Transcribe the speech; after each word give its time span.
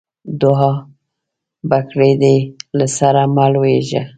دوعا؛ 0.41 0.73
بګړۍ 1.69 2.11
دې 2.21 2.35
له 2.77 2.85
سره 2.97 3.21
مه 3.35 3.45
لوېږه. 3.53 4.01